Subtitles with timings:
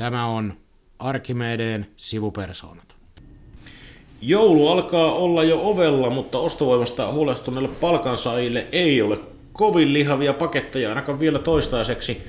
[0.00, 0.54] Tämä on
[0.98, 2.94] Arkimedeen sivupersoonat.
[4.22, 9.18] Joulu alkaa olla jo ovella, mutta ostovoimasta huolestuneille palkansaajille ei ole
[9.52, 12.22] kovin lihavia paketteja ainakaan vielä toistaiseksi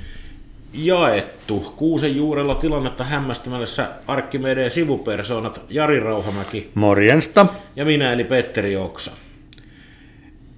[0.73, 1.73] jaettu.
[1.77, 6.71] Kuusen juurella tilannetta hämmästämässä Arkkimedeen sivupersoonat Jari Rauhamäki.
[6.75, 7.45] Morjensta.
[7.75, 9.11] Ja minä eli Petteri Oksa.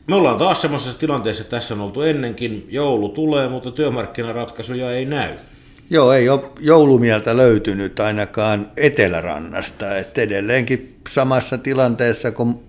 [0.08, 2.68] Me ollaan taas semmoisessa tilanteessa, että tässä on oltu ennenkin.
[2.70, 5.32] Joulu tulee, mutta työmarkkinaratkaisuja ei näy.
[5.90, 9.98] Joo, ei ole joulumieltä löytynyt ainakaan Etelärannasta.
[9.98, 12.60] Että edelleenkin samassa tilanteessa kuin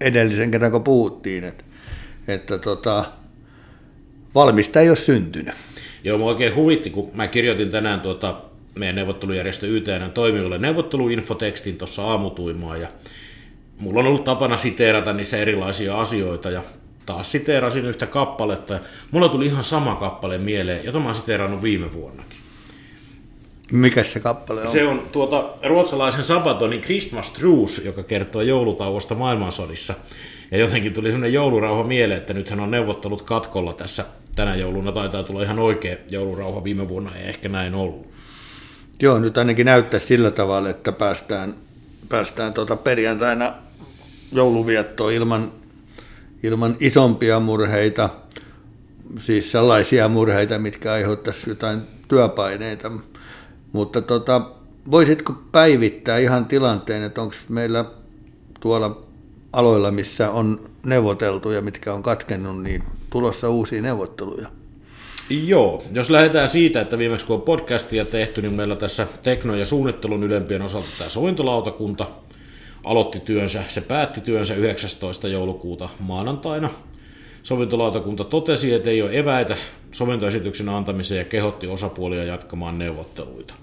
[0.00, 1.64] edellisen kerran, kun puhuttiin, että,
[2.28, 3.04] että tota,
[4.34, 5.54] valmista ei ole syntynyt.
[6.04, 8.40] Joo, mä oikein huvitti, kun mä kirjoitin tänään tuota
[8.74, 12.88] meidän neuvottelujärjestö YTN toimijoille neuvotteluinfotekstin tuossa aamutuimaa ja
[13.78, 16.62] mulla on ollut tapana siteerata niissä erilaisia asioita ja
[17.06, 18.80] taas siteerasin yhtä kappaletta ja
[19.10, 22.45] mulla tuli ihan sama kappale mieleen, jota mä oon siteerannut viime vuonnakin.
[23.72, 24.72] Mikä se kappale on?
[24.72, 29.94] Se on tuota ruotsalaisen Sabatonin Christmas Truce, joka kertoo joulutauosta maailmansodissa.
[30.50, 34.04] Ja jotenkin tuli sellainen joulurauha mieleen, että nythän on neuvottelut katkolla tässä
[34.36, 34.92] tänä jouluna.
[34.92, 38.06] Taitaa tulla ihan oikea joulurauha viime vuonna, ei ehkä näin ollut.
[39.02, 41.54] Joo, nyt ainakin näyttää sillä tavalla, että päästään,
[42.08, 43.54] päästään tuota perjantaina
[44.32, 45.52] jouluviettoon ilman,
[46.42, 48.10] ilman isompia murheita,
[49.18, 52.90] siis sellaisia murheita, mitkä aiheuttaisi jotain työpaineita.
[53.72, 54.50] Mutta tota,
[54.90, 57.84] voisitko päivittää ihan tilanteen, että onko meillä
[58.60, 59.02] tuolla
[59.52, 64.48] aloilla, missä on neuvoteltu ja mitkä on katkennut, niin tulossa uusia neuvotteluja?
[65.30, 69.66] Joo, jos lähdetään siitä, että viimeksi kun on podcastia tehty, niin meillä tässä tekno- ja
[69.66, 72.06] suunnittelun ylempien osalta tämä sovintolautakunta
[72.84, 75.28] aloitti työnsä, se päätti työnsä 19.
[75.28, 76.68] joulukuuta maanantaina.
[77.42, 79.56] Sovintolautakunta totesi, että ei ole eväitä
[79.92, 83.54] sovintoesityksen antamiseen ja kehotti osapuolia jatkamaan neuvotteluita.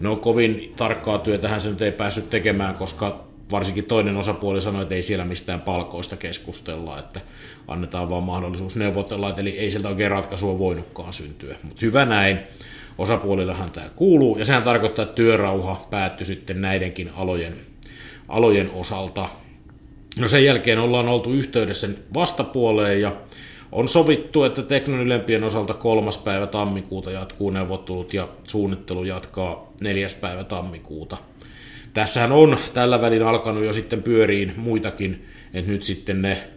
[0.00, 4.94] No kovin tarkkaa työtähän se nyt ei päässyt tekemään, koska varsinkin toinen osapuoli sanoi, että
[4.94, 7.20] ei siellä mistään palkoista keskustella, että
[7.68, 11.56] annetaan vaan mahdollisuus neuvotella, eli ei sieltä oikein ratkaisua voinutkaan syntyä.
[11.62, 12.38] Mutta hyvä näin,
[12.98, 17.56] osapuolillahan tämä kuuluu, ja sehän tarkoittaa, että työrauha päättyi sitten näidenkin alojen,
[18.28, 19.28] alojen osalta.
[20.18, 23.12] No sen jälkeen ollaan oltu yhteydessä vastapuoleen, ja
[23.72, 30.14] on sovittu, että teknon ylempien osalta kolmas päivä tammikuuta jatkuu neuvottelut ja suunnittelu jatkaa neljäs
[30.14, 31.16] päivä tammikuuta.
[31.94, 36.48] Tässähän on tällä välin alkanut jo sitten pyöriin muitakin, että nyt sitten ne,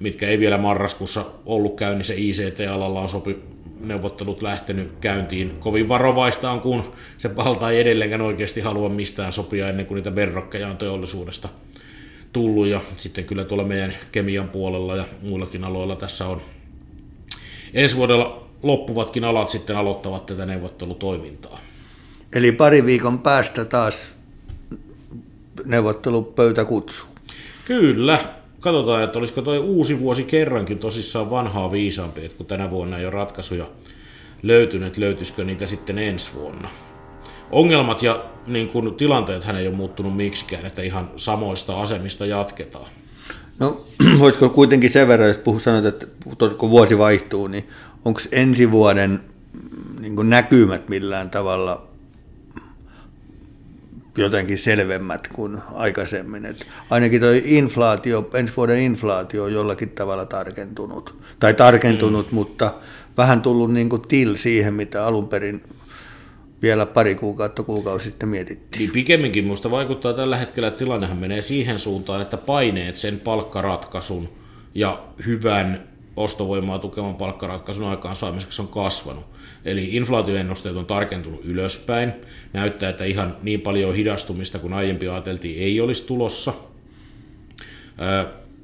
[0.00, 3.38] mitkä ei vielä marraskuussa ollut käynnissä ICT-alalla on sopi,
[3.80, 5.50] neuvottelut lähtenyt käyntiin.
[5.50, 10.14] Kovin varovaista on, kun se palta ei edelleenkään oikeasti halua mistään sopia ennen kuin niitä
[10.14, 11.48] verrokkeja on teollisuudesta
[12.32, 16.40] tullut ja sitten kyllä tuolla meidän kemian puolella ja muillakin aloilla tässä on
[17.74, 21.58] ensi vuodella loppuvatkin alat sitten aloittavat tätä neuvottelutoimintaa.
[22.32, 24.14] Eli pari viikon päästä taas
[25.64, 27.08] neuvottelupöytä kutsuu.
[27.64, 28.18] Kyllä.
[28.60, 33.04] Katsotaan, että olisiko tuo uusi vuosi kerrankin tosissaan vanhaa viisaampi, että kun tänä vuonna ei
[33.04, 33.66] ole ratkaisuja
[34.42, 36.68] löytynyt, löytyisikö niitä sitten ensi vuonna
[37.50, 42.86] ongelmat ja niin kuin, tilanteet hän ei ole muuttunut miksikään, että ihan samoista asemista jatketaan.
[43.58, 43.80] No
[44.18, 46.06] voisiko kuitenkin sen verran, jos puhut sanot, että
[46.58, 47.68] kun vuosi vaihtuu, niin
[48.04, 51.90] onko ensi vuoden mm, niin näkymät millään tavalla
[54.16, 56.46] jotenkin selvemmät kuin aikaisemmin.
[56.46, 62.34] Et ainakin tuo inflaatio, ensi vuoden inflaatio on jollakin tavalla tarkentunut, tai tarkentunut, mm.
[62.34, 62.74] mutta
[63.16, 65.62] vähän tullut niin kuin til siihen, mitä alun perin
[66.62, 68.80] vielä pari kuukautta, kuukausi sitten mietittiin.
[68.80, 74.28] Niin pikemminkin minusta vaikuttaa tällä hetkellä, että tilannehan menee siihen suuntaan, että paineet sen palkkaratkaisun
[74.74, 79.24] ja hyvän ostovoimaa tukevan palkkaratkaisun aikaan saamiseksi on kasvanut.
[79.64, 82.12] Eli inflaatioennusteet on tarkentunut ylöspäin.
[82.52, 86.52] Näyttää, että ihan niin paljon hidastumista kuin aiempi ajateltiin ei olisi tulossa.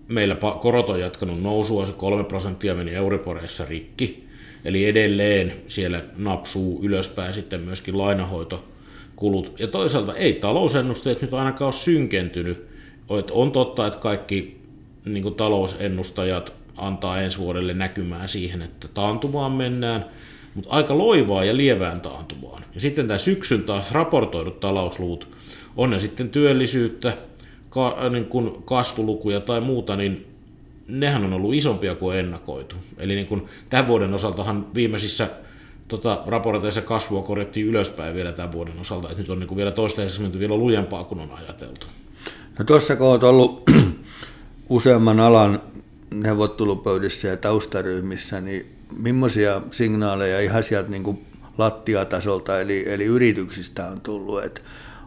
[0.09, 4.26] Meillä korot on jatkanut nousua, se 3 prosenttia meni Euriporeissa rikki.
[4.65, 9.53] Eli edelleen siellä napsuu ylöspäin sitten myöskin lainahoitokulut.
[9.59, 12.67] Ja toisaalta ei talousennusteet nyt ainakaan ole synkentynyt.
[13.31, 14.61] On totta, että kaikki
[15.05, 20.05] niin talousennustajat antaa ensi vuodelle näkymään siihen, että taantumaan mennään,
[20.55, 22.65] mutta aika loivaa ja lievään taantumaan.
[22.75, 25.29] Ja sitten tämä syksyn taas raportoidut talousluvut,
[25.77, 27.13] on ne sitten työllisyyttä,
[27.69, 30.27] ka, niin kuin kasvulukuja tai muuta, niin
[30.89, 32.77] nehän on ollut isompia kuin ennakoitu.
[32.99, 35.29] Eli niin kuin tämän vuoden osaltahan viimeisissä
[35.89, 39.71] tota, raporteissa kasvua korjattiin ylöspäin vielä tämän vuoden osalta, että nyt on niin kuin vielä
[39.71, 41.87] toistaiseksi menty vielä lujempaa kuin on ajateltu.
[42.59, 43.63] No tuossa kun olet ollut
[44.69, 45.63] useamman alan
[46.15, 48.67] neuvottelupöydissä ja taustaryhmissä, niin
[48.97, 51.27] millaisia signaaleja ihan sieltä niin kuin
[51.59, 54.61] lattiatasolta, eli, eli yrityksistä on tullut, että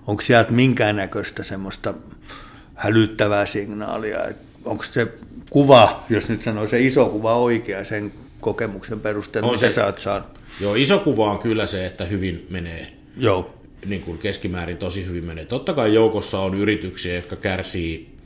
[0.08, 1.94] onko sieltä minkäännäköistä semmoista
[2.76, 5.14] hälyttävää signaalia, että onko se
[5.50, 10.00] kuva, jos nyt sanoo se iso kuva oikea sen kokemuksen perusteella, mitä se, sä oot
[10.00, 10.30] saanut?
[10.60, 12.94] Joo, iso kuva on kyllä se, että hyvin menee.
[13.18, 13.54] Joo.
[13.86, 15.46] Niin kuin keskimäärin tosi hyvin menee.
[15.46, 18.20] Totta kai joukossa on yrityksiä, jotka kärsii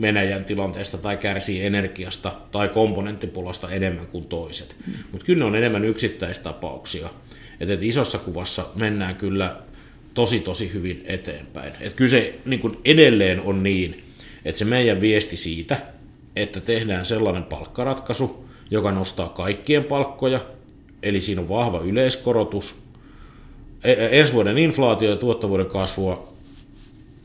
[0.00, 4.76] Venäjän tilanteesta tai kärsii energiasta tai komponenttipulasta enemmän kuin toiset.
[5.12, 7.08] Mutta kyllä ne on enemmän yksittäistapauksia.
[7.60, 9.56] Että et isossa kuvassa mennään kyllä
[10.14, 11.72] tosi tosi hyvin eteenpäin.
[11.80, 14.02] Et kyllä se niin kuin edelleen on niin,
[14.44, 15.76] että se meidän viesti siitä,
[16.36, 20.40] että tehdään sellainen palkkaratkaisu, joka nostaa kaikkien palkkoja,
[21.02, 22.82] eli siinä on vahva yleiskorotus,
[23.84, 26.32] e, e, ensi vuoden inflaatio ja tuottavuuden kasvua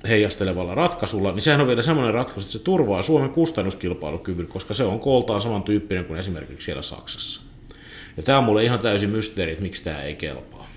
[0.07, 4.83] heijastelevalla ratkaisulla, niin sehän on vielä semmoinen ratkaisu, että se turvaa Suomen kustannuskilpailukyvyn, koska se
[4.83, 7.41] on kooltaan samantyyppinen kuin esimerkiksi siellä Saksassa.
[8.17, 10.67] Ja tämä on mulle ihan täysin mysteeri, että miksi tämä ei kelpaa.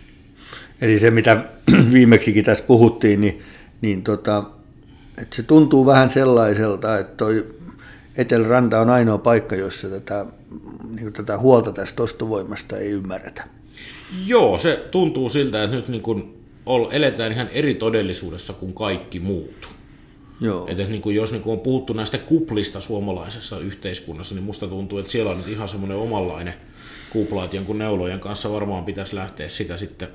[0.81, 1.45] Eli se, mitä
[1.93, 3.43] viimeksikin tässä puhuttiin, niin,
[3.81, 4.45] niin tota,
[5.23, 7.47] että se tuntuu vähän sellaiselta, että toi
[8.17, 10.27] Eteläranta on ainoa paikka, jossa tätä,
[10.95, 13.45] niin tätä huolta tästä ostovoimasta ei ymmärretä.
[14.27, 16.45] Joo, se tuntuu siltä, että nyt niin kuin
[16.91, 19.69] eletään ihan eri todellisuudessa kuin kaikki muut.
[20.41, 20.67] Joo.
[20.69, 24.99] Että niin kuin jos niin kuin on puhuttu näistä kuplista suomalaisessa yhteiskunnassa, niin musta tuntuu,
[24.99, 26.55] että siellä on nyt ihan semmoinen omanlainen
[27.11, 30.09] kupla, että jonkun neulojen kanssa varmaan pitäisi lähteä sitä sitten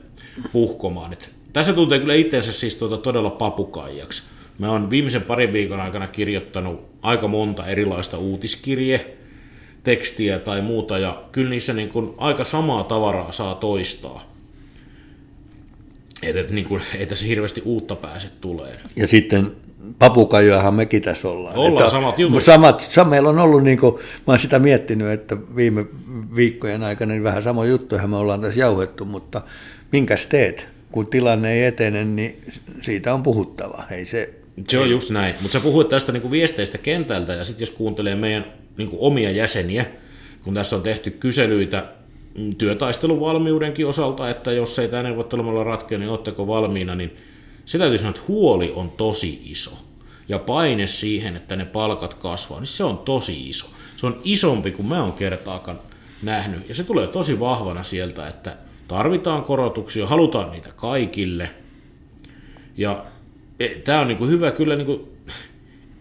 [0.52, 1.14] puhkomaan.
[1.14, 4.24] Et tässä tuntee kyllä itsensä siis tuota todella papukaijaksi.
[4.60, 9.18] Mä oon viimeisen parin viikon aikana kirjoittanut aika monta erilaista uutiskirje,
[9.84, 14.36] tekstiä tai muuta, ja kyllä niissä niin kuin aika samaa tavaraa saa toistaa.
[16.22, 18.80] Että et, niin kuin, ei tässä hirveästi uutta pääse tulee.
[18.96, 19.52] Ja sitten
[20.00, 21.56] papukajoahan mekin tässä ollaan.
[21.56, 22.44] Ollaan että samat jutut.
[22.44, 25.86] Samat, meillä on ollut, niin kuin, mä oon sitä miettinyt, että viime
[26.36, 29.42] viikkojen aikana niin vähän sama juttu, me ollaan tässä jauhettu, mutta
[29.92, 30.68] minkäs teet?
[30.92, 32.42] Kun tilanne ei etene, niin
[32.82, 33.84] siitä on puhuttava.
[33.92, 34.34] Ei se,
[34.68, 37.70] se on just näin, mutta sä puhuit tästä niin kuin viesteistä kentältä, ja sitten jos
[37.70, 38.46] kuuntelee meidän
[38.78, 39.86] niin kuin omia jäseniä,
[40.44, 41.86] kun tässä on tehty kyselyitä
[42.38, 47.18] mm, työtaisteluvalmiudenkin osalta, että jos ei tämä neuvottelemalla ratkea, niin oletteko valmiina, niin
[47.66, 49.78] se täytyy sanoa, että huoli on tosi iso.
[50.30, 53.68] Ja paine siihen, että ne palkat kasvaa, niin se on tosi iso.
[53.96, 55.80] Se on isompi kuin mä oon kertaakaan
[56.22, 56.70] nähnyt.
[56.70, 61.50] Ja se tulee tosi vahvana sieltä, että tarvitaan korotuksia, halutaan niitä kaikille.
[62.78, 63.06] Ja
[63.84, 65.10] tämä on niinku hyvä kyllä, niinku,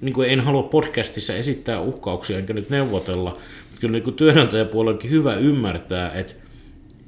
[0.00, 6.12] niinku en halua podcastissa esittää uhkauksia enkä nyt neuvotella, mutta kyllä niinku työnantajapuolellakin hyvä ymmärtää,
[6.12, 6.34] että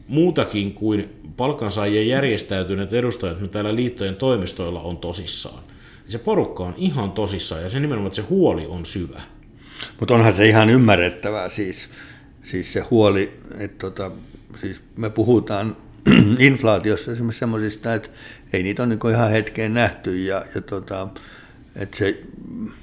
[0.08, 5.64] muutakin kuin palkansaajien järjestäytyneet edustajat, mitä täällä liittojen toimistoilla on tosissaan.
[6.08, 9.20] Se porukka on ihan tosissaan ja se nimenomaan, että se huoli on syvä.
[10.00, 11.88] Mutta onhan se ihan ymmärrettävää siis,
[12.42, 14.10] siis se huoli, että tota,
[14.60, 15.76] siis me puhutaan
[16.38, 18.08] inflaatiossa esimerkiksi semmoisista, että
[18.52, 21.08] ei niitä ole niin ihan hetkeen nähty ja, ja tota,
[21.76, 22.22] että se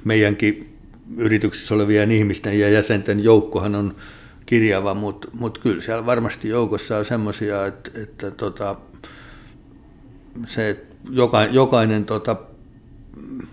[0.03, 0.77] meidänkin
[1.17, 3.95] yrityksissä olevien ihmisten ja jäsenten joukkohan on
[4.45, 8.75] kirjava, mutta mut kyllä siellä varmasti joukossa on semmoisia, että, että tota,
[10.47, 12.35] se, että joka, jokainen tota,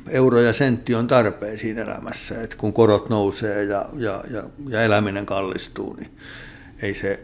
[0.08, 4.82] euro ja sentti on tarpeen siinä elämässä, että kun korot nousee ja, ja, ja, ja
[4.82, 6.10] eläminen kallistuu, niin
[6.82, 7.20] ei se,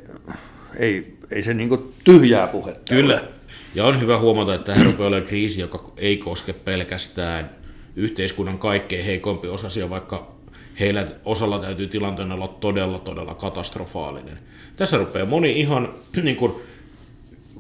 [0.77, 3.15] ei, ei se niin tyhjää puhetta Kyllä.
[3.15, 3.36] Ole.
[3.77, 7.51] Ja on hyvä huomata, että tämä rupeaa olemaan kriisi, joka ei koske pelkästään
[7.97, 10.33] yhteiskunnan kaikkein heikompi osasia, vaikka
[10.81, 14.39] heillä osalla täytyy tilanteen olla todella, todella katastrofaalinen.
[14.77, 16.53] Tässä rupeaa moni ihan niin kuin,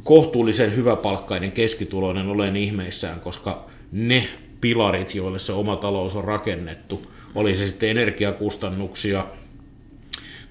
[0.04, 4.28] kohtuullisen hyväpalkkainen keskituloinen olen ihmeissään, koska ne
[4.60, 9.26] pilarit, joille se oma talous on rakennettu, oli se sitten energiakustannuksia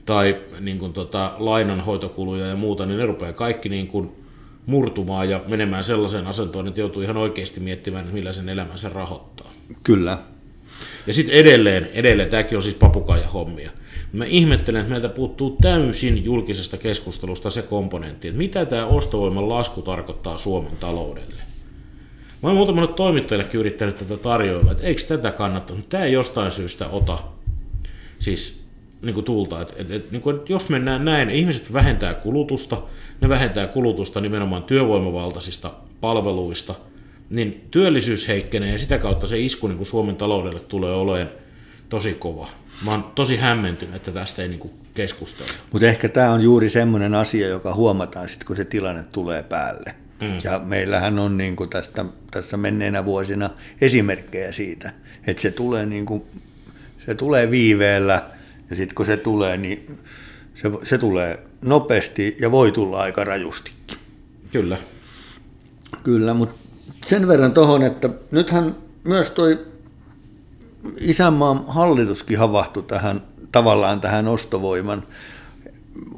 [0.06, 4.25] tai niin kuin, tota, lainanhoitokuluja ja muuta, niin ne rupeaa kaikki niin kuin,
[4.66, 9.52] murtumaan ja menemään sellaiseen asentoon, että joutuu ihan oikeasti miettimään, että millä sen elämänsä rahoittaa.
[9.84, 10.18] Kyllä.
[11.08, 13.72] Ja sitten edelleen, edelleen, tämäkin on siis papukaija hommia.
[14.14, 19.82] Mä ihmettelen, että meiltä puuttuu täysin julkisesta keskustelusta se komponentti, että mitä tämä ostovoiman lasku
[19.82, 21.42] tarkoittaa Suomen taloudelle.
[22.44, 26.52] Mä oon muutamalle toimittajallekin yrittänyt tätä tarjoilla, että eikö tätä kannattaa, mutta tämä ei jostain
[26.52, 27.18] syystä ota
[28.20, 28.65] siis
[29.02, 29.62] niin kuin tulta.
[29.62, 32.82] Että, että, että, niin kuin, että jos mennään näin, ihmiset vähentää kulutusta,
[33.22, 35.72] ne vähentää kulutusta nimenomaan työvoimavaltaisista
[36.02, 36.76] palveluista,
[37.30, 41.30] niin työllisyys heikkenee ja sitä kautta se isku niin kuin Suomen taloudelle tulee olemaan
[41.90, 42.48] tosi kova.
[42.86, 45.54] Mä oon tosi hämmentynyt, että tästä ei niin keskustella.
[45.72, 49.96] Mutta ehkä tämä on juuri semmoinen asia, joka huomataan sitten, kun se tilanne tulee päälle.
[50.22, 50.40] Mm.
[50.44, 53.50] Ja meillähän on niin kuin tästä, tässä menneinä vuosina
[53.82, 54.94] esimerkkejä siitä,
[55.28, 56.24] että se tulee, niin kuin,
[57.06, 58.24] se tulee viiveellä
[58.70, 59.98] ja sitten kun se tulee, niin
[60.56, 63.98] se, se tulee nopeasti ja voi tulla aika rajustikin.
[64.52, 64.78] Kyllä.
[66.04, 66.56] Kyllä, mutta
[67.06, 69.66] sen verran tuohon, että nythän myös toi
[71.00, 75.04] isänmaan hallituskin havahtui tähän tavallaan tähän ostovoiman,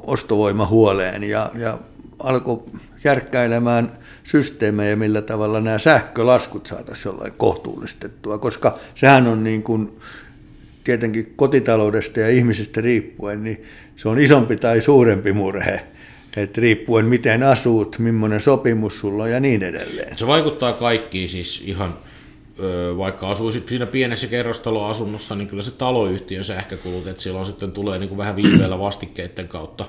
[0.06, 1.78] ostovoimahuoleen ja, ja
[2.18, 2.62] alkoi
[3.04, 3.92] järkkäilemään
[4.24, 10.00] systeemejä, millä tavalla nämä sähkölaskut saataisiin jollain kohtuullistettua, koska sehän on niin kuin
[10.88, 13.64] tietenkin kotitaloudesta ja ihmisistä riippuen, niin
[13.96, 15.80] se on isompi tai suurempi murhe,
[16.36, 20.16] että riippuen miten asuut, millainen sopimus sulla on ja niin edelleen.
[20.16, 21.98] Se vaikuttaa kaikkiin siis ihan,
[22.98, 28.08] vaikka asuisit siinä pienessä kerrostaloasunnossa, niin kyllä se taloyhtiön sähkökulut, että silloin sitten tulee niin
[28.08, 29.84] kuin vähän viiveellä vastikkeiden kautta,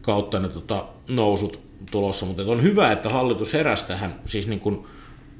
[0.00, 4.86] kautta ne tota, nousut tulossa, mutta on hyvä, että hallitus heräsi tähän, siis niin kuin,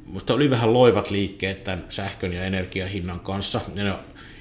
[0.06, 3.61] Musta oli vähän loivat liikkeet tämän sähkön ja energiahinnan kanssa.
[3.75, 3.94] Ja ne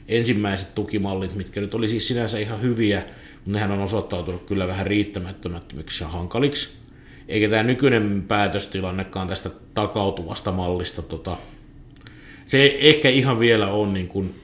[0.07, 3.03] ensimmäiset tukimallit, mitkä nyt oli siis sinänsä ihan hyviä,
[3.35, 6.77] mutta nehän on osoittautunut kyllä vähän riittämättömiksi ja hankaliksi.
[7.27, 11.37] Eikä tämä nykyinen päätöstilannekaan tästä takautuvasta mallista, tota,
[12.45, 14.41] se ei ehkä ihan vielä on niin kuin,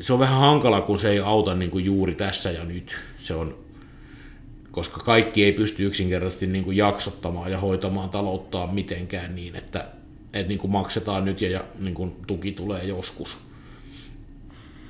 [0.00, 2.96] se on vähän hankala, kun se ei auta niin kuin juuri tässä ja nyt.
[3.18, 3.58] Se on,
[4.70, 9.86] koska kaikki ei pysty yksinkertaisesti niin kuin jaksottamaan ja hoitamaan talouttaan mitenkään niin, että,
[10.32, 13.38] että niin kuin maksetaan nyt ja, ja niin kuin tuki tulee joskus.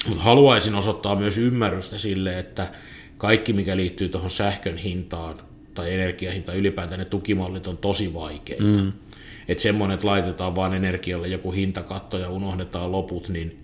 [0.09, 2.69] Mutta haluaisin osoittaa myös ymmärrystä sille, että
[3.19, 5.41] kaikki mikä liittyy tuohon sähkön hintaan
[5.75, 8.63] tai energiahintaan ylipäätään ne tukimallit on tosi vaikeita.
[8.65, 8.93] Mm.
[9.49, 13.63] Että semmoinen, että laitetaan vaan energialle joku hintakatto ja unohdetaan loput, niin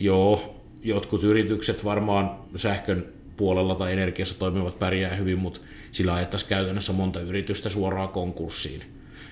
[0.00, 5.60] joo, jotkut yritykset varmaan sähkön puolella tai energiassa toimivat pärjää hyvin, mutta
[5.92, 8.82] sillä ajettaisiin käytännössä monta yritystä suoraan konkurssiin.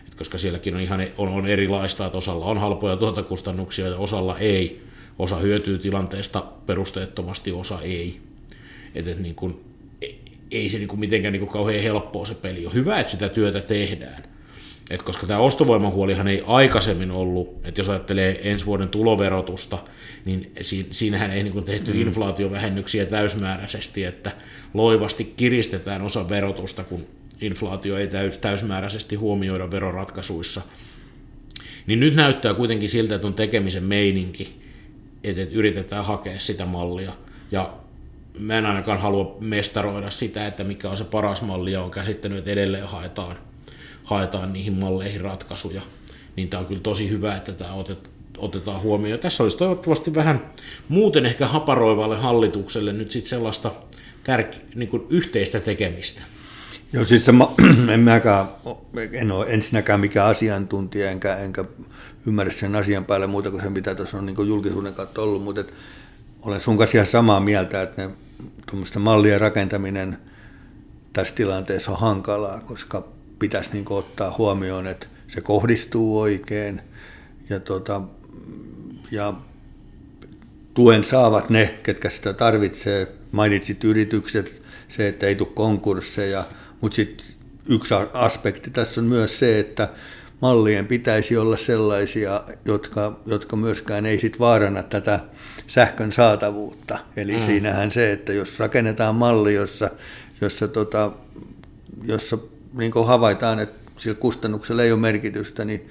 [0.08, 4.38] Et koska sielläkin on ihan on, on erilaista, että osalla on halpoja tuotakustannuksia ja osalla
[4.38, 4.89] ei.
[5.20, 8.20] Osa hyötyy tilanteesta perusteettomasti, osa ei.
[8.94, 9.60] Et, et niin kun,
[10.50, 12.66] ei se niin kuin mitenkään niin kuin kauhean helppoa se peli.
[12.66, 14.22] On hyvä, että sitä työtä tehdään.
[14.90, 19.78] Et koska tämä ostovoimahuolihan ei aikaisemmin ollut, että jos ajattelee ensi vuoden tuloverotusta,
[20.24, 20.52] niin
[20.90, 22.00] siinähän ei niin tehty mm.
[22.00, 24.32] inflaatiovähennyksiä täysmääräisesti, että
[24.74, 27.06] loivasti kiristetään osa verotusta, kun
[27.40, 30.62] inflaatio ei täys, täysmääräisesti huomioida veroratkaisuissa.
[31.86, 34.60] Niin nyt näyttää kuitenkin siltä, että on tekemisen meininki,
[35.24, 37.12] että yritetään hakea sitä mallia.
[37.50, 37.74] Ja
[38.38, 42.38] mä en ainakaan halua mestaroida sitä, että mikä on se paras malli, ja on käsittänyt,
[42.38, 43.36] että edelleen haetaan,
[44.04, 45.82] haetaan niihin malleihin ratkaisuja.
[46.36, 49.20] Niin tämä on kyllä tosi hyvä, että tämä otet, otetaan huomioon.
[49.20, 50.52] Tässä olisi toivottavasti vähän
[50.88, 53.70] muuten ehkä haparoivalle hallitukselle nyt sitten sellaista
[54.24, 56.22] tärke, niin kuin yhteistä tekemistä.
[56.92, 57.32] Joo, siis se,
[57.94, 58.46] en mäkään,
[59.12, 61.64] en ole ensinnäkään mikään asiantuntija, enkä, enkä
[62.26, 65.64] ymmärrä sen asian päälle muuta kuin se, mitä tuossa on niin julkisuuden kautta ollut, mutta
[66.42, 68.10] olen sun kanssa ihan samaa mieltä, että ne
[68.70, 70.18] tuommoisten mallien rakentaminen
[71.12, 73.08] tässä tilanteessa on hankalaa, koska
[73.38, 76.80] pitäisi niin ottaa huomioon, että se kohdistuu oikein.
[77.50, 78.02] Ja, tota,
[79.10, 79.34] ja
[80.74, 83.08] tuen saavat ne, ketkä sitä tarvitsee.
[83.32, 86.44] Mainitsit yritykset, se, että ei tule konkursseja,
[86.80, 87.26] mutta sitten
[87.68, 89.88] yksi aspekti tässä on myös se, että
[90.42, 95.20] mallien pitäisi olla sellaisia, jotka, jotka myöskään ei sit vaarana tätä
[95.66, 96.98] sähkön saatavuutta.
[97.16, 97.44] Eli mm.
[97.46, 99.90] siinähän se, että jos rakennetaan malli, jossa,
[100.40, 101.10] jossa, tota,
[102.04, 102.38] jossa
[102.72, 105.88] niin havaitaan, että sillä kustannuksella ei ole merkitystä, niin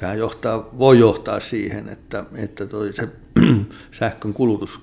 [0.00, 3.08] sehän johtaa, voi johtaa siihen, että, että toi se
[3.98, 4.80] sähkön kulutus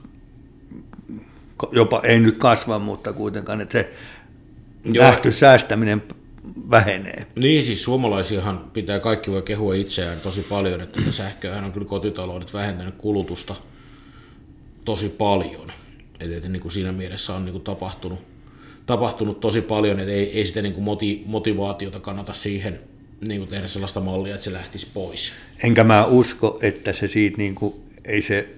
[1.71, 3.93] jopa ei nyt kasva, mutta kuitenkaan, että se
[4.83, 5.05] Joo.
[5.05, 6.03] nähty säästäminen
[6.69, 7.25] vähenee.
[7.35, 12.53] Niin, siis suomalaisiahan pitää kaikki voi kehua itseään tosi paljon, että sähköähän on kyllä kotitaloudet
[12.53, 13.55] vähentänyt kulutusta
[14.85, 15.71] tosi paljon.
[16.19, 18.19] Et, et, niin kuin siinä mielessä on niin kuin tapahtunut,
[18.85, 22.79] tapahtunut tosi paljon, että ei, ei sitä niin kuin moti, motivaatiota kannata siihen
[23.27, 25.33] niin kuin tehdä sellaista mallia, että se lähtisi pois.
[25.63, 27.73] Enkä mä usko, että se siitä niin kuin,
[28.05, 28.49] ei se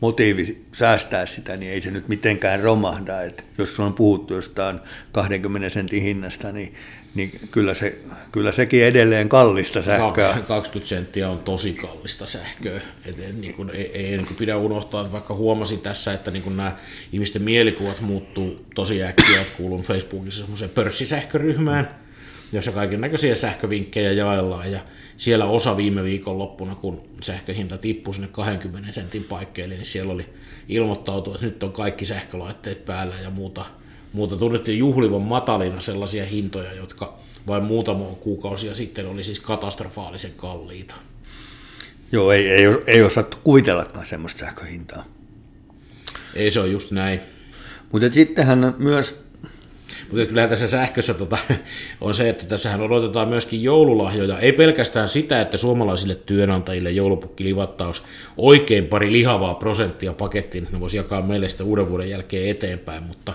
[0.00, 3.22] motiivi säästää sitä, niin ei se nyt mitenkään romahda.
[3.22, 4.80] Et jos on puhuttu jostain
[5.12, 6.74] 20 sentin hinnasta, niin,
[7.14, 7.98] niin kyllä, se,
[8.32, 10.38] kyllä sekin edelleen kallista sähköä.
[10.48, 12.80] 20 senttiä on tosi kallista sähköä.
[13.06, 16.42] Et niin kuin, ei, ei niin kuin pidä unohtaa, että vaikka huomasin tässä, että niin
[16.42, 16.76] kuin nämä
[17.12, 22.07] ihmisten mielikuvat muuttuu tosi äkkiä, että kuulun Facebookissa semmoiseen pörssisähköryhmään,
[22.52, 24.72] jossa kaiken näköisiä sähkövinkkejä jaellaan.
[24.72, 24.80] Ja
[25.16, 30.26] siellä osa viime viikon loppuna, kun sähköhinta tippui sinne 20 sentin paikkeille, niin siellä oli
[30.68, 33.64] ilmoittautu, että nyt on kaikki sähkölaitteet päällä ja muuta.
[34.12, 40.94] Muuta tunnettiin juhlivan matalina sellaisia hintoja, jotka vain muutama kuukausia sitten oli siis katastrofaalisen kalliita.
[42.12, 45.04] Joo, ei, ei, ei osattu kuvitellakaan semmoista sähköhintaa.
[46.34, 47.20] Ei se ole just näin.
[47.92, 49.24] Mutta sittenhän myös
[50.10, 51.38] Mutta kyllähän tässä sähkössä tota,
[52.00, 54.38] on se, että tässähän odotetaan myöskin joululahjoja.
[54.38, 58.02] Ei pelkästään sitä, että suomalaisille työnantajille joulupukkilivattaus
[58.36, 63.32] oikein pari lihavaa prosenttia pakettiin, ne voisi jakaa meille sitä uuden vuoden jälkeen eteenpäin, mutta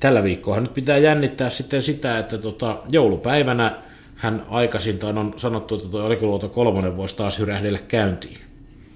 [0.00, 3.82] tällä viikkoa nyt pitää jännittää sitten sitä, että tota, joulupäivänä
[4.16, 8.38] hän aikaisintaan on sanottu, että tuo Olkiluoto kolmonen voisi taas hyrähdellä käyntiin.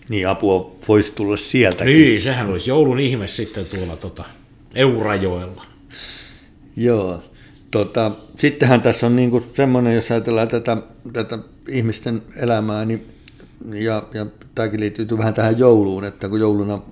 [0.09, 1.85] Niin, apua voisi tulla sieltä.
[1.85, 4.25] Niin, sehän olisi joulun ihme sitten tuolla tota,
[4.75, 5.74] Eurajoella.
[6.77, 7.23] Joo.
[7.71, 10.77] Tota, sittenhän tässä on niinku semmoinen, jos ajatellaan tätä,
[11.13, 11.39] tätä
[11.69, 13.07] ihmisten elämää, niin,
[13.73, 16.83] ja, ja tämäkin liittyy vähän tähän jouluun, että kun jouluna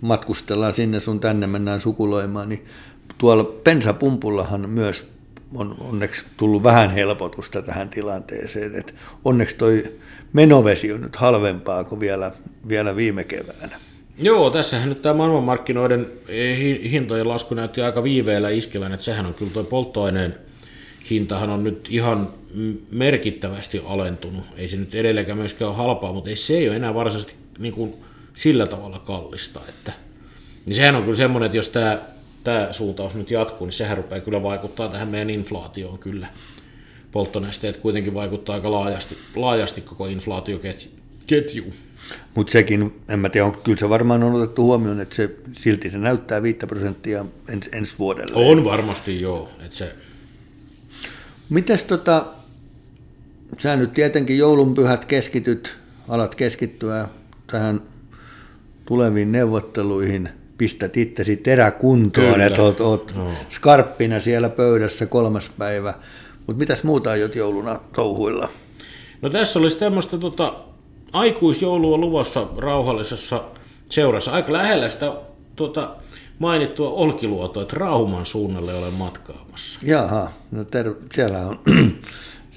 [0.00, 2.66] matkustellaan sinne sun tänne, mennään sukuloimaan, niin
[3.18, 5.08] tuolla pensapumpullahan myös
[5.54, 8.74] on onneksi tullut vähän helpotusta tähän tilanteeseen.
[8.74, 9.98] Et onneksi toi
[10.32, 12.32] menovesi on nyt halvempaa kuin vielä,
[12.68, 13.87] vielä viime keväänä.
[14.18, 16.06] Joo, tässähän nyt tämä maailmanmarkkinoiden
[16.90, 20.34] hintojen lasku näytti aika viiveellä iskevän, että sehän on kyllä tuo polttoaineen
[21.10, 22.34] hintahan on nyt ihan
[22.90, 24.44] merkittävästi alentunut.
[24.56, 27.72] Ei se nyt edelleenkään myöskään ole halpaa, mutta ei se ei ole enää varsinaisesti niin
[27.72, 27.94] kuin
[28.34, 29.60] sillä tavalla kallista.
[29.68, 29.92] Että,
[30.66, 31.98] niin sehän on kyllä semmoinen, että jos tämä,
[32.44, 36.26] tämä suuntaus nyt jatkuu, niin sehän rupeaa kyllä vaikuttaa tähän meidän inflaatioon kyllä.
[37.12, 41.72] Polttonesteet kuitenkin vaikuttaa aika laajasti, laajasti koko inflaatioketjuun.
[42.34, 45.90] Mutta sekin, en mä tiedä, on, kyllä se varmaan on otettu huomioon, että se, silti
[45.90, 48.32] se näyttää 5 prosenttia ens, ensi vuodelle.
[48.34, 49.48] On varmasti joo.
[49.64, 49.96] Että se...
[51.48, 52.24] Mites tota,
[53.58, 55.76] sä nyt tietenkin joulunpyhät keskityt,
[56.08, 57.08] alat keskittyä
[57.46, 57.80] tähän
[58.86, 63.30] tuleviin neuvotteluihin, pistät itsesi teräkuntoon, että oot, oot no.
[63.50, 65.94] skarppina siellä pöydässä kolmas päivä.
[66.46, 68.48] Mutta mitäs muuta aiot jouluna touhuilla?
[69.22, 70.54] No tässä olisi tämmöistä tota,
[71.12, 73.42] aikuisjoulua luvassa rauhallisessa
[73.90, 74.32] seurassa.
[74.32, 75.12] Aika lähellä sitä
[75.56, 75.96] tuota,
[76.38, 79.80] mainittua Olkiluotoa, että Rauman suunnalle olen matkaamassa.
[79.82, 81.60] Jaha, no ter- siellä on,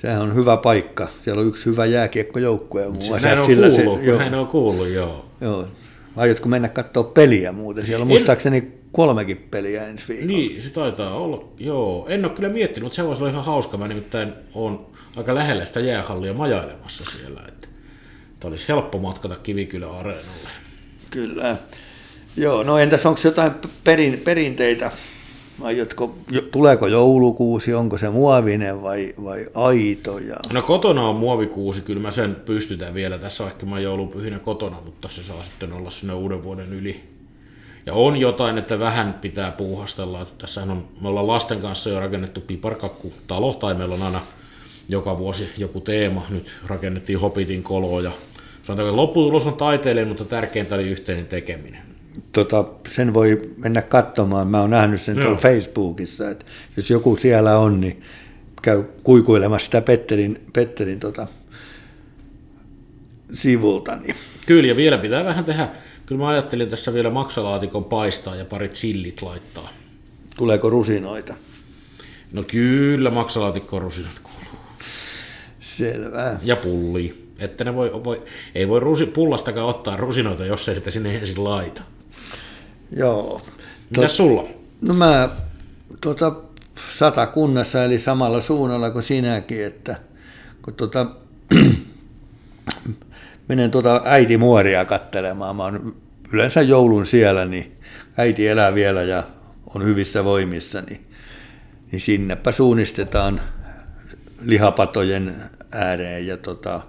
[0.02, 1.08] sehän on hyvä paikka.
[1.24, 2.86] Siellä on yksi hyvä jääkiekkojoukkue.
[3.22, 4.20] Näin on, sillä kuullut, se, joo.
[4.20, 5.26] näin on kuullut, joo.
[5.42, 5.68] joo.
[6.16, 7.86] Aiotko mennä katsoa peliä muuten?
[7.86, 8.14] Siellä on en...
[8.14, 10.28] muistaakseni kolmekin peliä ensi viikolla.
[10.28, 12.06] Niin, se taitaa olla, joo.
[12.10, 13.78] En ole kyllä miettinyt, mutta se voisi olla ihan hauska.
[13.78, 14.80] Mä nimittäin olen
[15.16, 17.42] aika lähellä sitä jäähallia majailemassa siellä.
[17.48, 17.61] Että
[18.42, 20.50] Tämä olisi helppo matkata Kivikylän areenalle.
[21.12, 21.58] Kyllä.
[22.38, 23.52] Joo, no entäs onko jotain
[23.84, 24.92] perin, perinteitä?
[25.62, 26.16] Aiotko,
[26.52, 30.18] tuleeko joulukuusi, onko se muovinen vai, vai aito?
[30.18, 30.36] Ja...
[30.54, 35.10] No kotona on muovikuusi, kyllä mä sen pystytän vielä tässä, vaikka mä joulupyhinä kotona, mutta
[35.10, 37.04] se saa sitten olla sinne uuden vuoden yli.
[37.86, 40.26] Ja on jotain, että vähän pitää puuhastella.
[40.38, 44.22] Tässä on, me ollaan lasten kanssa jo rakennettu piparkakkutalo, tai meillä on aina
[44.90, 46.26] joka vuosi joku teema.
[46.30, 48.12] Nyt rakennettiin Hobbitin koloa ja
[48.64, 51.82] sanotaan, että lopputulos on taiteellinen, mutta tärkeintä oli yhteinen tekeminen.
[52.32, 54.48] Tota, sen voi mennä katsomaan.
[54.48, 56.46] Mä oon nähnyt sen tuolla Facebookissa, että
[56.78, 58.04] jos joku siellä on, niin
[58.62, 61.28] käy kuikuilemassa sitä Petterin, Petterin tota,
[63.34, 63.96] sivulta.
[63.96, 64.16] Niin.
[64.46, 65.70] Kyllä, ja vielä pitää vähän tehdä.
[66.06, 69.70] Kyllä mä ajattelin tässä vielä maksalaatikon paistaa ja parit sillit laittaa.
[70.38, 71.34] Tuleeko rusinoita?
[72.32, 74.60] No kyllä, maksalaatikko rusinat kuuluu.
[75.60, 76.40] Selvä.
[76.44, 77.31] Ja pulli.
[77.42, 78.24] Että ne voi, voi,
[78.56, 81.82] ei voi rusi, pullastakaan ottaa rusinoita, jos ei sitä sinne ensin laita.
[82.96, 83.42] Joo.
[83.90, 84.48] Mitäs sulla?
[84.82, 85.30] No mä
[86.02, 86.36] tuota,
[86.90, 89.96] satakunnassa, eli samalla suunnalla kuin sinäkin, että
[90.62, 91.08] kun tuota,
[93.48, 95.96] menen tuota äitimuoria kattelemaan, mä oon
[96.34, 97.72] yleensä joulun siellä, niin
[98.18, 99.24] äiti elää vielä ja
[99.76, 101.08] on hyvissä voimissa, niin,
[101.92, 103.42] niin sinnepä suunnistetaan
[104.42, 105.36] lihapatojen
[105.72, 106.82] ääreen ja tota,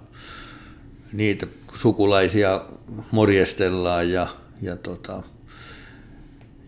[1.12, 2.64] niitä sukulaisia
[3.10, 4.26] morjestellaan ja,
[4.62, 5.22] ja, tota,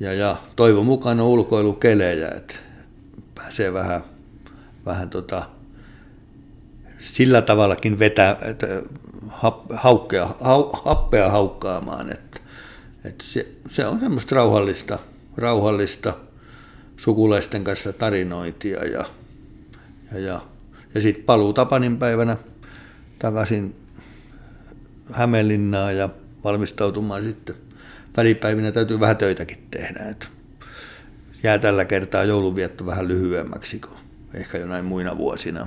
[0.00, 2.54] ja, ja toivon mukaan on ulkoilukelejä, että
[3.34, 4.04] pääsee vähän,
[4.86, 5.42] vähän tota,
[6.98, 8.66] sillä tavallakin vetää, että
[9.74, 12.40] haukkea, hau, happea haukkaamaan, että,
[13.04, 14.98] että se, se, on semmoista rauhallista,
[15.36, 16.16] rauhallista
[16.96, 19.04] sukulaisten kanssa tarinointia ja,
[20.12, 20.40] ja, ja,
[20.94, 22.36] ja sitten paluu Tapanin päivänä
[23.18, 23.83] takaisin
[25.12, 26.08] Hämeenlinnaa ja
[26.44, 27.54] valmistautumaan sitten.
[28.16, 30.04] Välipäivinä täytyy vähän töitäkin tehdä.
[30.10, 30.26] Että
[31.42, 33.98] jää tällä kertaa joulunvietto vähän lyhyemmäksi kuin
[34.34, 35.66] ehkä jo näin muina vuosina.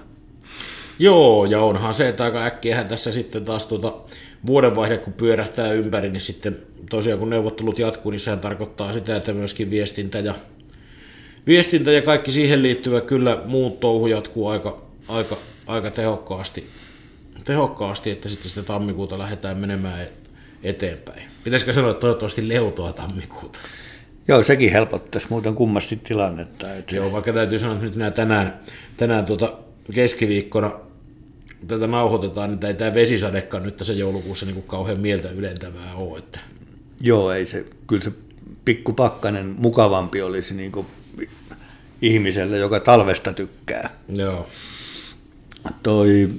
[1.00, 3.94] Joo, ja onhan se, että aika äkkiähän tässä sitten taas tuota
[4.46, 6.58] vuodenvaihde, kun pyörähtää ympäri, niin sitten
[6.90, 10.36] tosiaan kun neuvottelut jatkuu, niin sehän tarkoittaa sitä, että myöskin viestintä ja,
[11.48, 16.70] viestintä ja kaikki siihen liittyvä kyllä muut touhu jatkuu aika, aika, aika tehokkaasti
[17.48, 20.08] tehokkaasti, että sitten sitä tammikuuta lähdetään menemään
[20.64, 21.22] eteenpäin.
[21.44, 23.60] Pitäisikö sanoa, että toivottavasti leutoa tammikuuta?
[24.28, 26.74] Joo, sekin helpottaisi muuten kummasti tilannetta.
[26.74, 26.96] Että...
[26.96, 28.60] Joo, vaikka täytyy sanoa, että nyt nämä tänään,
[28.98, 29.54] tänään tuota
[29.94, 30.80] keskiviikkona
[31.68, 36.18] tätä nauhoitetaan, niin ei tämä vesisadekaan nyt tässä joulukuussa niin kuin kauhean mieltä ylentävää ole.
[36.18, 36.40] Että...
[37.02, 38.12] Joo, ei se, kyllä se
[38.66, 40.88] pikku pakkanen mukavampi olisi niin kuin
[42.02, 43.90] ihmiselle, joka talvesta tykkää.
[44.16, 44.48] Joo.
[45.84, 46.30] Toi,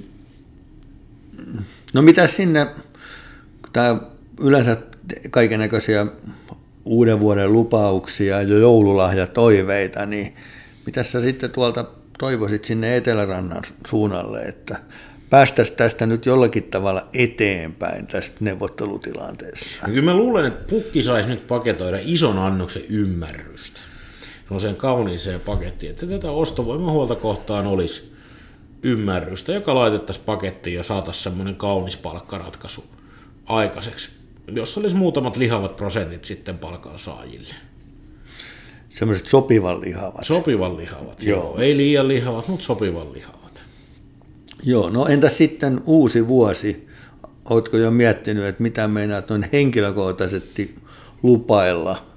[1.93, 2.67] no mitä sinne,
[3.73, 3.97] tämä
[4.39, 4.77] yleensä
[5.31, 6.07] kaiken näköisiä
[6.85, 10.35] uuden vuoden lupauksia ja joululahjatoiveita, niin
[10.85, 11.85] mitä sä sitten tuolta
[12.19, 14.79] toivoisit sinne Etelärannan suunnalle, että
[15.29, 19.65] päästäisiin tästä nyt jollakin tavalla eteenpäin tästä neuvottelutilanteesta?
[19.81, 23.79] No kyllä mä luulen, että pukki saisi nyt paketoida ison annoksen ymmärrystä
[24.57, 28.13] sen kauniiseen pakettiin, että tätä ostovoimahuolta kohtaan olisi
[28.83, 32.83] ymmärrystä, joka laitettaisiin pakettiin ja saataisiin semmoinen kaunis palkkaratkaisu
[33.45, 34.11] aikaiseksi,
[34.47, 37.55] jossa olisi muutamat lihavat prosentit sitten palkansaajille.
[38.89, 40.25] Semmoiset sopivan lihavat.
[40.25, 41.43] Sopivan lihavat, joo.
[41.43, 41.57] joo.
[41.57, 43.63] Ei liian lihavat, mutta sopivan lihavat.
[44.63, 46.87] Joo, no entä sitten uusi vuosi?
[47.49, 50.75] Oletko jo miettinyt, että mitä meinaat noin henkilökohtaisesti
[51.23, 52.08] lupailla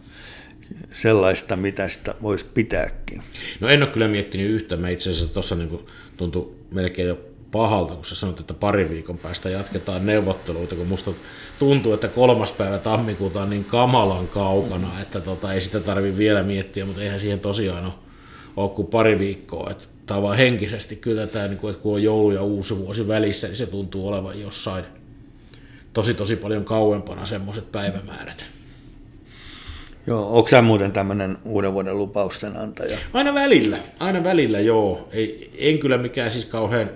[0.93, 3.23] sellaista, mitä sitä voisi pitääkin?
[3.61, 4.77] No en ole kyllä miettinyt yhtä.
[4.77, 7.19] Mä itse asiassa tuossa niin tuntui melkein jo
[7.51, 11.11] pahalta, kun sä sanoit, että pari viikon päästä jatketaan neuvotteluita, kun musta
[11.59, 16.43] tuntuu, että kolmas päivä tammikuuta on niin kamalan kaukana, että tota, ei sitä tarvi vielä
[16.43, 17.95] miettiä, mutta eihän siihen tosiaan ole,
[18.57, 19.71] ole kuin pari viikkoa.
[19.71, 23.09] Että tämä on henkisesti kyllä tämä, niin kuin, että kun on joulu ja uusi vuosi
[23.09, 24.85] välissä, niin se tuntuu olevan jossain
[25.93, 28.45] tosi tosi paljon kauempana semmoiset päivämäärät.
[30.07, 32.99] Joo, onko sä muuten tämmöinen uuden vuoden lupausten antaja?
[33.13, 35.09] Aina välillä, aina välillä joo.
[35.13, 36.91] Ei, en kyllä mikään siis kauhean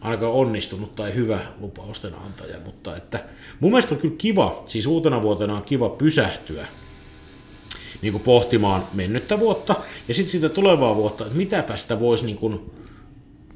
[0.00, 3.20] ainakaan onnistunut tai hyvä lupausten antaja, mutta että
[3.60, 6.66] mun mielestä on kyllä kiva, siis uutena vuotena on kiva pysähtyä
[8.02, 9.74] niin kuin pohtimaan mennyttä vuotta
[10.08, 12.60] ja sitten sitä tulevaa vuotta, että mitäpä sitä voisi niin kuin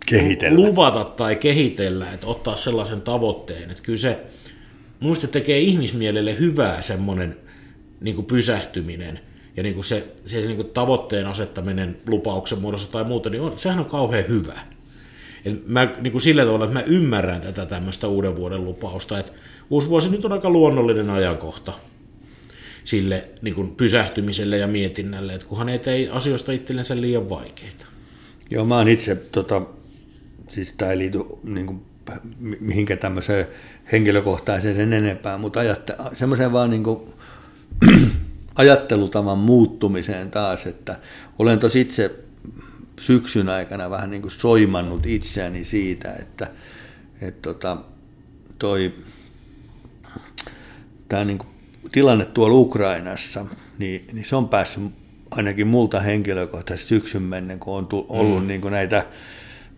[0.06, 0.60] kehitellä.
[0.60, 4.20] luvata tai kehitellä, että ottaa sellaisen tavoitteen, että kyllä se
[5.00, 7.36] muista tekee ihmismielelle hyvää semmoinen
[8.00, 9.20] niin kuin pysähtyminen
[9.56, 13.42] ja niin kuin se, se, se niin kuin tavoitteen asettaminen lupauksen muodossa tai muuta, niin
[13.42, 14.60] on, sehän on kauhean hyvä.
[15.44, 19.32] Et mä niin kuin sillä tavalla, että mä ymmärrän tätä tämmöistä uuden vuoden lupausta, että
[19.70, 21.72] uusi vuosi nyt on aika luonnollinen ajankohta
[22.84, 27.86] sille niin kuin pysähtymiselle ja mietinnälle, että kunhan ei tee asioista itsellensä liian vaikeita.
[28.50, 29.62] Joo, mä oon itse, tota,
[30.48, 31.82] siis tämä ei liity niin kuin,
[32.60, 33.46] mihinkä tämmöiseen
[33.92, 37.00] henkilökohtaiseen sen enempää, mutta ajatte, semmoiseen vaan niin kuin,
[38.54, 40.96] ajattelutavan muuttumiseen taas, että
[41.38, 42.14] olen tosi itse
[43.00, 46.50] syksyn aikana vähän niin kuin soimannut itseäni siitä, että,
[47.20, 47.76] että tota,
[48.58, 48.94] toi,
[51.08, 51.48] tämä niin kuin
[51.92, 53.46] tilanne tuolla Ukrainassa,
[53.78, 54.84] niin, niin se on päässyt
[55.30, 58.48] ainakin multa henkilökohtaisesti syksyn menneen, kun on ollut mm.
[58.48, 59.06] niin kuin näitä,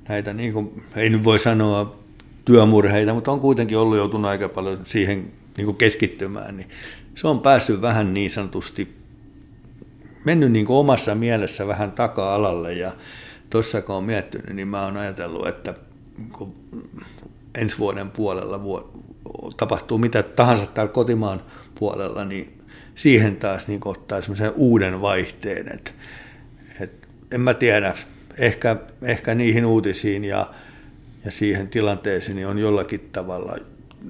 [0.08, 1.98] näitä niin kuin, ei nyt voi sanoa
[2.44, 6.68] työmurheita, mutta on kuitenkin ollut joutunut aika paljon siihen niin kuin keskittymään, niin
[7.14, 8.96] se on päässyt vähän niin sanotusti,
[10.24, 12.72] mennyt niin kuin omassa mielessä vähän taka-alalle.
[12.72, 12.92] Ja
[13.50, 15.74] tuossa kun on miettinyt, niin mä oon ajatellut, että
[16.32, 16.54] kun
[17.58, 18.60] ensi vuoden puolella
[19.56, 21.42] tapahtuu mitä tahansa täällä kotimaan
[21.74, 22.58] puolella, niin
[22.94, 25.90] siihen taas niin ottaa semmoisen uuden vaihteen, että,
[26.80, 27.94] että en mä tiedä,
[28.38, 30.54] ehkä, ehkä niihin uutisiin ja,
[31.24, 33.56] ja siihen tilanteeseen niin on jollakin tavalla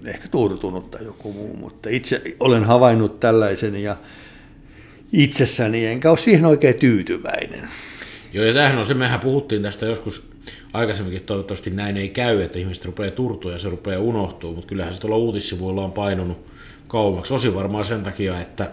[0.05, 3.97] ehkä turtunut tai joku muu, mutta itse olen havainnut tällaisen ja
[5.13, 7.69] itsessäni enkä ole siihen oikein tyytyväinen.
[8.33, 10.31] Joo, ja tämähän on se, mehän puhuttiin tästä joskus
[10.73, 14.95] aikaisemminkin, toivottavasti näin ei käy, että ihmiset rupeaa turtua ja se rupeaa unohtuu, mutta kyllähän
[14.95, 16.47] se tuolla uutissivuilla on painunut
[16.89, 17.35] kauemmaksi.
[17.35, 18.71] Osin varmaan sen takia, että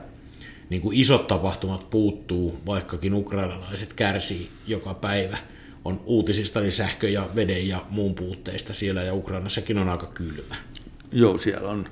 [0.69, 5.37] niin kuin isot tapahtumat puuttuu, vaikkakin ukrainalaiset kärsii joka päivä.
[5.85, 10.55] On uutisista niin sähkö- ja veden ja muun puutteista siellä ja Ukrainassakin on aika kylmä.
[11.11, 11.87] Joo, siellä on.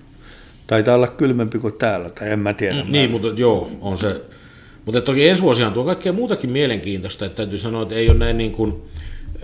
[0.67, 2.83] Taitaa olla kylmempi kuin täällä, tai en mä tiedä.
[2.83, 4.21] Mm, niin, mutta joo, on se.
[4.85, 8.37] Mutta toki ensi vuosihan tuo kaikkea muutakin mielenkiintoista, että täytyy sanoa, että ei ole näin
[8.37, 8.73] niin kuin,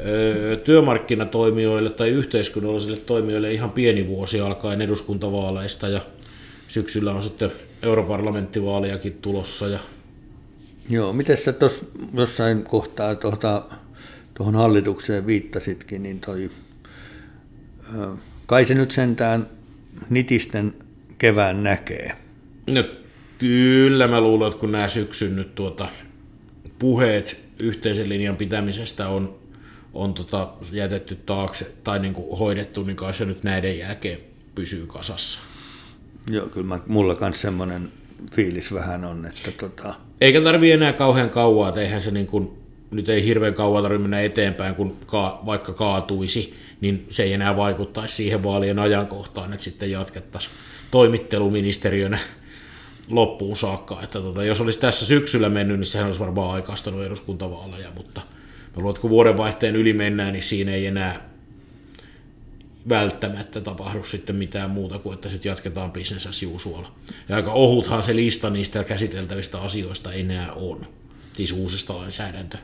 [0.06, 6.02] ö, työmarkkinatoimijoille tai yhteiskunnallisille toimijoille ihan pieni vuosi alkaen eduskuntavaaleista ja
[6.68, 9.68] syksyllä on sitten europarlamenttivaaliakin tulossa.
[9.68, 9.80] Ja...
[10.90, 13.40] Joo, miten sä tuossa jossain kohtaa tuohon
[14.34, 16.52] tuohon hallitukseen viittasitkin, niin toi,
[18.46, 19.48] kai se nyt sentään
[20.10, 20.74] nitisten
[21.18, 22.12] kevään näkee.
[22.68, 22.84] No
[23.38, 25.90] kyllä mä luulen, että kun nämä syksyn nyt tuota,
[26.80, 29.36] puheet yhteisen linjan pitämisestä on,
[29.94, 34.18] on tota, jätetty taakse tai niin kuin hoidettu, niin kai se nyt näiden jälkeen
[34.56, 35.40] pysyy kasassa.
[36.30, 37.90] Joo, kyllä mä, mulla kanssa semmoinen
[38.32, 42.50] fiilis vähän on, että tota, Eikä tarvi enää kauhean kauaa, että eihän se niin kuin,
[42.92, 47.58] nyt ei hirveän kauan tarvitse mennä eteenpäin, kun ka, vaikka kaatuisi, niin se ei enää
[47.58, 50.54] vaikuttaisi siihen vaalien ajankohtaan, että sitten jatkettaisiin
[50.92, 52.20] toimitteluministeriönä
[53.10, 54.02] loppuun saakka.
[54.04, 58.74] Että tota, jos olisi tässä syksyllä mennyt, niin sehän olisi varmaan aikaistanut eduskuntavaaleja, mutta mä
[58.78, 61.30] luulen, että kun vuodenvaihteen yli mennään, niin siinä ei enää
[62.90, 66.84] välttämättä tapahdu sitten mitään muuta kuin, että sitten jatketaan business as usual.
[67.30, 70.88] Ja aika ohuthan se lista niistä käsiteltävistä asioista enää on,
[71.34, 72.58] siis uusista lainsäädäntö.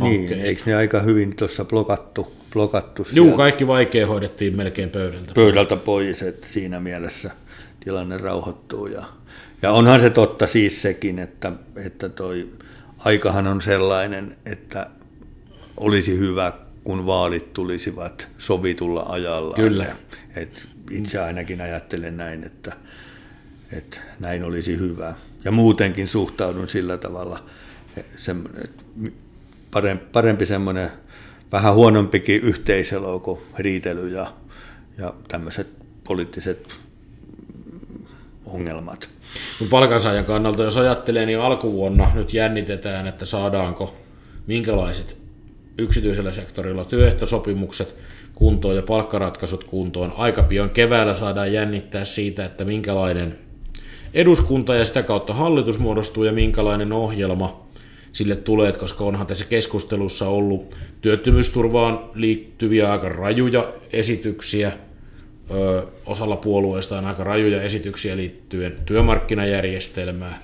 [0.00, 5.32] Niin, eikö ne aika hyvin tuossa blokattu, blokattu Juu, kaikki vaikea hoidettiin melkein pöydältä.
[5.34, 7.30] pöydältä pois, että siinä mielessä
[7.84, 8.86] tilanne rauhoittuu.
[8.86, 9.04] Ja,
[9.62, 12.48] ja onhan se totta siis sekin, että, että toi
[12.98, 14.90] aikahan on sellainen, että
[15.76, 16.52] olisi hyvä,
[16.84, 19.54] kun vaalit tulisivat sovitulla ajalla.
[19.54, 19.86] Kyllä.
[20.36, 22.72] Et itse ainakin ajattelen näin, että,
[23.72, 25.14] että näin olisi hyvä.
[25.44, 27.44] Ja muutenkin suhtaudun sillä tavalla,
[28.18, 28.82] semmoinen, että
[29.76, 30.90] parempi, parempi semmoinen
[31.52, 34.26] vähän huonompikin yhteiselo kuin riitely ja,
[34.98, 35.66] ja tämmöiset
[36.04, 36.74] poliittiset
[38.46, 39.08] ongelmat.
[39.70, 43.96] Palkansaajan kannalta, jos ajattelee, niin alkuvuonna nyt jännitetään, että saadaanko
[44.46, 45.16] minkälaiset
[45.78, 47.94] yksityisellä sektorilla työehtosopimukset
[48.34, 50.12] kuntoon ja palkkaratkaisut kuntoon.
[50.16, 53.38] Aika pian keväällä saadaan jännittää siitä, että minkälainen
[54.14, 57.65] eduskunta ja sitä kautta hallitus muodostuu ja minkälainen ohjelma
[58.16, 64.72] sille tulee, koska onhan tässä keskustelussa ollut työttömyysturvaan liittyviä aika rajuja esityksiä,
[65.50, 70.38] ö, osalla puolueista on aika rajuja esityksiä liittyen työmarkkinajärjestelmään.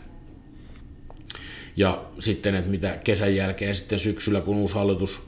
[1.77, 5.21] Ja sitten, että mitä kesän jälkeen sitten syksyllä, kun uusi hallitus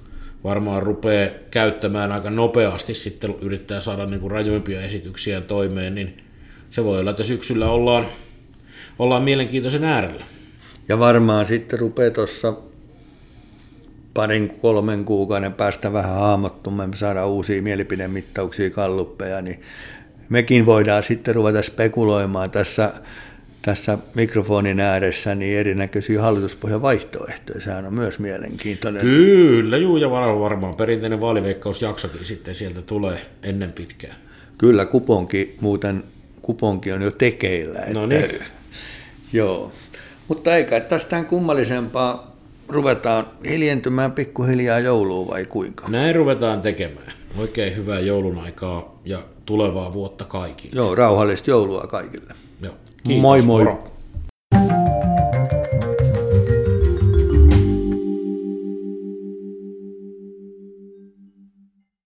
[0.45, 6.23] varmaan rupeaa käyttämään aika nopeasti sitten yrittää saada niin kuin rajuimpia esityksiä toimeen, niin
[6.71, 8.07] se voi olla, että syksyllä ollaan,
[8.99, 10.25] ollaan mielenkiintoisen äärellä.
[10.89, 12.55] Ja varmaan sitten rupeaa tuossa
[14.15, 19.61] parin kolmen kuukauden päästä vähän hahmottumaan, me saadaan uusia mielipidemittauksia, kalluppeja, niin
[20.29, 22.93] mekin voidaan sitten ruveta spekuloimaan tässä,
[23.63, 27.61] tässä mikrofonin ääressä niin erinäköisiä hallituspohjan vaihtoehtoja.
[27.61, 29.03] Sehän on myös mielenkiintoinen.
[29.03, 34.17] Kyllä, juu, ja var- varmaan perinteinen vaaliveikkausjaksokin sitten sieltä tulee ennen pitkään.
[34.59, 36.05] Kyllä kuponki muuten,
[36.43, 37.79] kuponki on jo tekeillä.
[37.79, 38.31] Että, No niin.
[39.33, 39.73] Joo,
[40.29, 42.35] mutta eikä tästä kummallisempaa
[42.69, 45.89] ruvetaan hiljentymään pikkuhiljaa jouluun vai kuinka?
[45.89, 47.13] Näin ruvetaan tekemään.
[47.39, 50.77] Oikein hyvää joulun aikaa ja tulevaa vuotta kaikille.
[50.77, 52.35] Joo, rauhallista joulua kaikille.
[52.63, 52.75] Joo.
[53.05, 53.65] Moi moi.
[53.65, 53.94] Moro.